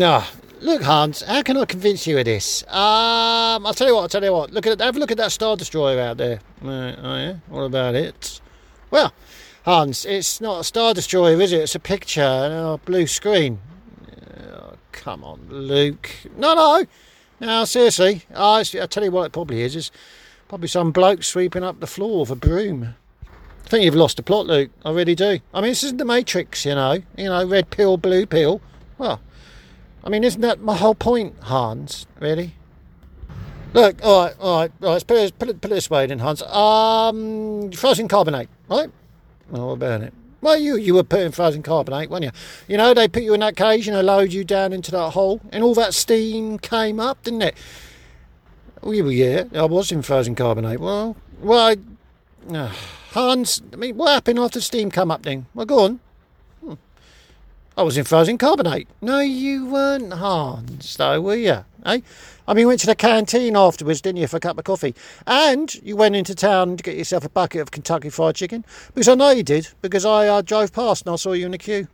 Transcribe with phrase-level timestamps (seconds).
[0.00, 0.30] Ah,
[0.60, 1.22] look, Hans.
[1.22, 2.62] How can I convince you of this?
[2.64, 4.02] Um, I'll tell you what.
[4.02, 4.50] I'll tell you what.
[4.52, 6.40] Look at have a look at that star destroyer out there.
[6.62, 7.36] Oh yeah.
[7.48, 8.40] What about it?
[8.90, 9.12] Well,
[9.64, 11.62] Hans, it's not a star destroyer, is it?
[11.62, 13.60] It's a picture on a blue screen.
[14.52, 16.10] Oh, come on, Luke.
[16.36, 16.86] No, no.
[17.40, 18.22] No, seriously.
[18.34, 19.74] Oh, I tell you what, it probably is.
[19.74, 19.90] It's
[20.48, 22.94] probably some bloke sweeping up the floor with a broom.
[23.64, 24.70] I think you've lost the plot, Luke.
[24.84, 25.40] I really do.
[25.52, 27.02] I mean, this isn't the Matrix, you know.
[27.16, 28.60] You know, red pill, blue pill.
[28.98, 29.20] Well,
[30.04, 32.06] I mean, isn't that my whole point, Hans?
[32.20, 32.54] Really?
[33.72, 34.92] Look, all right, all right, all right.
[34.92, 36.42] Let's put it, put it, put this way, then, Hans.
[36.42, 38.90] Um, frozen carbonite, right?
[39.48, 40.12] What about it?
[40.44, 42.30] Well, you you were putting frozen carbonite, weren't you?
[42.68, 45.10] You know, they put you in that cage and they lowered you down into that
[45.10, 47.56] hole, and all that steam came up, didn't it?
[48.82, 50.78] Well, yeah, I was in frozen carbonite.
[50.78, 51.74] Well, well,
[52.50, 52.68] I, uh,
[53.12, 55.46] Hans, I mean, what happened after steam come up then?
[55.54, 56.00] Well, go on.
[56.60, 56.74] Hmm.
[57.76, 58.86] I was in frozen carbonite.
[59.02, 61.64] No, you weren't, Hans, though, were you?
[61.84, 62.00] Eh?
[62.46, 64.94] I mean, you went to the canteen afterwards, didn't you, for a cup of coffee?
[65.26, 68.64] And you went into town to get yourself a bucket of Kentucky Fried Chicken?
[68.94, 71.50] Because I know you did, because I uh, drove past and I saw you in
[71.50, 71.88] the queue.